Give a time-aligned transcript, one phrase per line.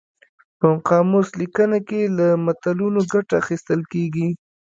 [0.59, 4.27] په قاموس لیکنه کې له متلونو ګټه اخیستل کیږي